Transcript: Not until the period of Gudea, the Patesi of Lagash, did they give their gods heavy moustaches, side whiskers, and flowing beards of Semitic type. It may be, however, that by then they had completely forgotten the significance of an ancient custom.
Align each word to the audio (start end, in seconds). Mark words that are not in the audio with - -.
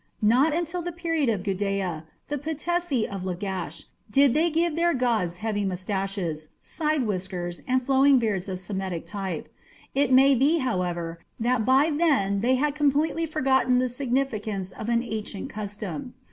Not 0.23 0.51
until 0.55 0.81
the 0.81 0.91
period 0.91 1.29
of 1.29 1.43
Gudea, 1.43 2.05
the 2.27 2.39
Patesi 2.39 3.05
of 3.07 3.23
Lagash, 3.23 3.83
did 4.09 4.33
they 4.33 4.49
give 4.49 4.75
their 4.75 4.95
gods 4.95 5.37
heavy 5.37 5.63
moustaches, 5.63 6.49
side 6.59 7.05
whiskers, 7.05 7.61
and 7.67 7.83
flowing 7.83 8.17
beards 8.17 8.49
of 8.49 8.57
Semitic 8.57 9.05
type. 9.05 9.47
It 9.93 10.11
may 10.11 10.33
be, 10.33 10.57
however, 10.57 11.19
that 11.39 11.65
by 11.65 11.91
then 11.91 12.41
they 12.41 12.55
had 12.55 12.73
completely 12.73 13.27
forgotten 13.27 13.77
the 13.77 13.89
significance 13.89 14.71
of 14.71 14.89
an 14.89 15.03
ancient 15.03 15.51
custom. 15.51 16.15